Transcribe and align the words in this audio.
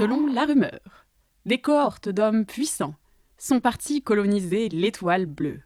Selon 0.00 0.26
la 0.28 0.46
rumeur, 0.46 0.80
des 1.44 1.60
cohortes 1.60 2.08
d'hommes 2.08 2.46
puissants 2.46 2.94
sont 3.36 3.60
partis 3.60 4.02
coloniser 4.02 4.68
l'étoile 4.70 5.26
bleue. 5.26 5.60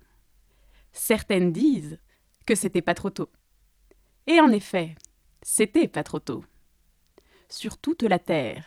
Certaines 0.93 1.53
disent 1.53 1.99
que 2.45 2.55
c'était 2.55 2.83
pas 2.83 2.95
trop 2.95 3.11
tôt. 3.11 3.31
Et 4.27 4.41
en 4.41 4.51
effet, 4.51 4.95
c'était 5.43 5.89
pas 5.89 6.03
trop 6.03 6.19
tôt. 6.19 6.45
Sur 7.49 7.79
toute 7.79 8.03
la 8.03 8.19
Terre, 8.19 8.65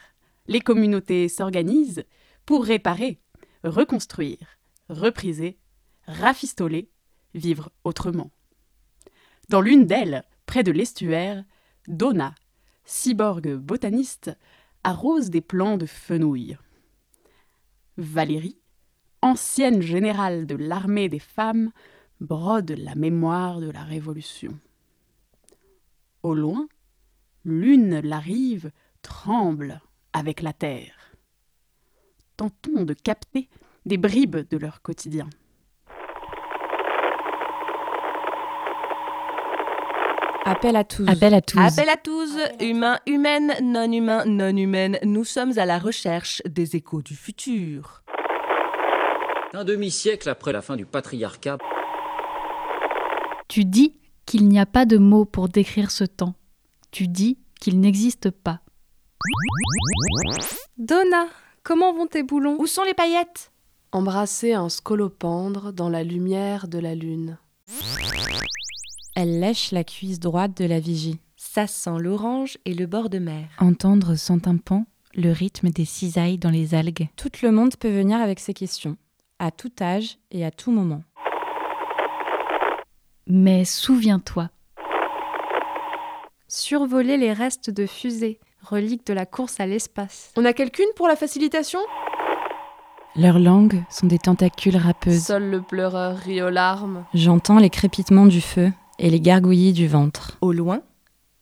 les 0.48 0.62
communautés 0.62 1.28
s'organisent 1.30 2.06
pour 2.46 2.64
réparer, 2.64 3.20
reconstruire, 3.64 4.60
repriser, 4.90 5.58
rafistoler, 6.06 6.90
vivre 7.34 7.72
autrement. 7.84 8.32
Dans 9.50 9.62
l'une 9.62 9.86
d'elles, 9.86 10.24
près 10.46 10.64
de 10.64 10.72
l'estuaire, 10.72 11.44
Donna, 11.88 12.36
cyborg 12.86 13.56
botaniste, 13.56 14.32
arrose 14.84 15.30
des 15.30 15.42
plants 15.42 15.78
de 15.78 15.86
fenouil. 15.86 16.58
Valérie, 17.98 18.60
ancienne 19.22 19.82
générale 19.82 20.46
de 20.46 20.56
l'armée 20.56 21.10
des 21.10 21.20
femmes, 21.20 21.72
brode 22.22 22.72
la 22.72 22.96
mémoire 22.96 23.60
de 23.60 23.70
la 23.70 23.84
Révolution. 23.84 24.58
Au 26.28 26.34
loin, 26.34 26.68
l'une 27.46 28.02
la 28.02 28.20
rive 28.20 28.72
tremble 29.02 29.80
avec 30.12 30.42
la 30.42 30.52
terre. 30.52 31.16
Tentons 32.36 32.84
de 32.84 32.94
capter 32.94 33.48
des 33.86 33.96
bribes 33.96 34.46
de 34.50 34.58
leur 34.58 34.82
quotidien. 34.82 35.30
Appel 40.44 40.76
à 40.76 40.84
tous. 40.84 41.08
Appel 41.08 41.34
à 41.34 41.40
tous. 41.40 41.60
Appel 41.60 41.88
à 41.88 41.96
tous, 41.96 42.38
humains, 42.60 43.00
humaines, 43.08 43.54
non 43.64 43.90
humains, 43.90 44.26
non 44.26 44.58
humaines. 44.58 45.00
Nous 45.04 45.24
sommes 45.24 45.58
à 45.58 45.66
la 45.66 45.80
recherche 45.80 46.42
des 46.46 46.76
échos 46.76 47.02
du 47.02 47.16
futur. 47.16 48.04
Un 49.54 49.64
demi-siècle 49.64 50.28
après 50.28 50.52
la 50.52 50.62
fin 50.62 50.76
du 50.76 50.86
patriarcat. 50.86 51.58
Tu 53.48 53.64
dis 53.64 53.98
qu'il 54.28 54.48
n'y 54.48 54.60
a 54.60 54.68
pas 54.68 54.86
de 54.86 54.98
mots 54.98 55.26
pour 55.26 55.50
décrire 55.50 55.90
ce 55.90 56.04
temps. 56.04 56.36
Tu 56.92 57.08
dis 57.08 57.40
qu'il 57.60 57.80
n'existe 57.80 58.30
pas. 58.30 58.60
Donna, 60.78 61.28
comment 61.64 61.94
vont 61.94 62.06
tes 62.06 62.22
boulons? 62.22 62.58
Où 62.60 62.68
sont 62.68 62.84
les 62.84 62.94
paillettes? 62.94 63.52
Embrasser 63.92 64.54
un 64.54 64.70
scolopendre 64.70 65.74
dans 65.74 65.90
la 65.90 66.04
lumière 66.04 66.68
de 66.68 66.78
la 66.78 66.94
lune. 66.94 67.38
Elle 69.16 69.40
lèche 69.40 69.72
la 69.72 69.84
cuisse 69.84 70.20
droite 70.20 70.56
de 70.56 70.66
la 70.66 70.80
vigie. 70.80 71.20
Ça 71.38 71.66
sent 71.66 71.98
l'orange 71.98 72.58
et 72.66 72.74
le 72.74 72.86
bord 72.86 73.10
de 73.10 73.20
mer. 73.20 73.48
Entendre 73.60 74.16
sans 74.16 74.40
tympan 74.40 74.86
le 75.16 75.32
rythme 75.32 75.70
des 75.70 75.86
cisailles 75.86 76.38
dans 76.38 76.52
les 76.52 76.76
algues. 76.76 77.08
Tout 77.16 77.32
le 77.42 77.52
monde 77.52 77.76
peut 77.78 77.90
venir 77.90 78.20
avec 78.20 78.40
ses 78.40 78.54
questions, 78.54 78.98
à 79.40 79.52
tout 79.52 79.72
âge 79.82 80.20
et 80.30 80.46
à 80.46 80.52
tout 80.52 80.72
moment. 80.72 81.02
Mais 83.30 83.66
souviens-toi. 83.66 84.50
Survoler 86.48 87.18
les 87.18 87.34
restes 87.34 87.70
de 87.70 87.86
fusées, 87.86 88.40
reliques 88.62 89.06
de 89.06 89.14
la 89.14 89.26
course 89.26 89.60
à 89.60 89.66
l'espace. 89.66 90.32
On 90.38 90.46
a 90.46 90.54
quelqu'une 90.54 90.88
pour 90.96 91.10
la 91.10 91.18
facilitation? 91.18 91.80
Leurs 93.18 93.40
langues 93.40 93.84
sont 93.90 94.08
des 94.08 94.20
tentacules 94.20 94.78
râpeuses. 94.78 95.26
Seul 95.26 95.50
le 95.50 95.62
pleureur 95.62 96.18
rit 96.18 96.42
aux 96.42 96.50
larmes. 96.50 97.06
J'entends 97.14 97.60
les 97.60 97.70
crépitements 97.70 98.28
du 98.28 98.40
feu 98.40 98.72
et 98.98 99.10
les 99.10 99.20
gargouillis 99.20 99.74
du 99.74 99.88
ventre. 99.88 100.38
Au 100.40 100.54
loin, 100.54 100.82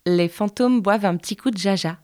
les 0.07 0.29
fantômes 0.29 0.81
boivent 0.81 1.06
un 1.06 1.17
petit 1.17 1.35
coup 1.35 1.52
de 1.52 1.57
jaja. 1.57 1.97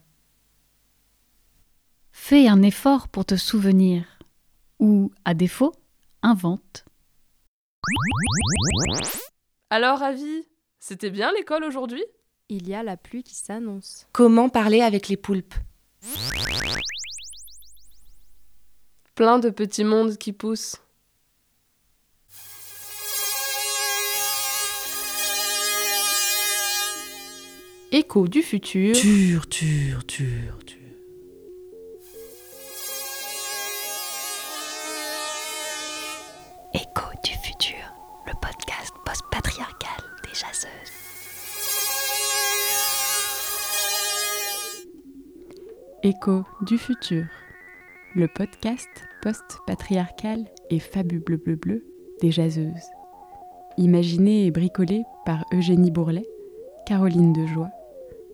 Fais 2.12 2.48
un 2.48 2.62
effort 2.62 3.08
pour 3.08 3.25
te 3.25 3.36
souvenir. 3.36 4.03
Ou, 4.80 5.12
à 5.25 5.34
défaut, 5.34 5.74
invente. 6.22 6.86
Alors, 9.73 10.03
Avi, 10.03 10.43
c'était 10.81 11.09
bien 11.09 11.31
l'école 11.31 11.63
aujourd'hui? 11.63 12.03
Il 12.49 12.67
y 12.67 12.75
a 12.75 12.83
la 12.83 12.97
pluie 12.97 13.23
qui 13.23 13.35
s'annonce. 13.35 14.05
Comment 14.11 14.49
parler 14.49 14.81
avec 14.81 15.07
les 15.07 15.15
poulpes? 15.15 15.53
Plein 19.15 19.39
de 19.39 19.49
petits 19.49 19.85
mondes 19.85 20.17
qui 20.17 20.33
poussent. 20.33 20.75
Écho 27.93 28.27
du 28.27 28.41
futur. 28.41 28.93
Tur, 28.93 29.47
tur, 29.47 30.05
tur, 30.05 30.65
tur. 30.65 30.81
Écho 46.03 46.45
du 46.63 46.79
futur, 46.79 47.25
le 48.16 48.28
podcast 48.28 48.89
post-patriarcal 49.22 50.45
et 50.72 50.81
bleu 51.03 51.38
bleu 51.38 51.56
bleu 51.56 51.85
des 52.22 52.31
jaseuses. 52.31 52.89
Imaginé 53.78 54.47
et 54.47 54.51
bricolé 54.51 55.03
par 55.28 55.45
Eugénie 55.53 55.91
Bourlet, 55.91 56.25
Caroline 56.88 57.34
Dejoie, 57.34 57.69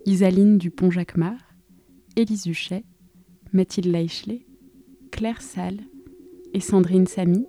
Isaline 0.06 0.56
Dupont-Jacquemart, 0.56 1.54
Élise 2.16 2.46
Huchet, 2.46 2.84
Mathilde 3.52 3.92
Leichelet, 3.92 4.46
Claire 5.10 5.42
Salle 5.42 5.80
et 6.54 6.60
Sandrine 6.60 7.06
Samy, 7.06 7.46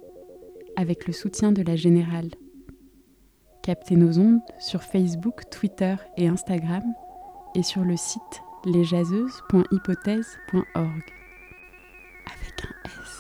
avec 0.76 1.08
le 1.08 1.14
soutien 1.14 1.54
de 1.54 1.62
la 1.62 1.78
Générale. 1.78 2.32
Captez 3.64 3.96
nos 3.96 4.20
ondes 4.20 4.42
sur 4.60 4.84
Facebook, 4.84 5.50
Twitter 5.50 5.96
et 6.18 6.28
Instagram 6.28 6.84
et 7.56 7.64
sur 7.64 7.86
le 7.86 7.96
site 7.96 8.42
lesjaseuses.hypothèse.org 8.66 11.04
avec 12.26 12.64
un 12.64 12.74
S. 12.86 13.19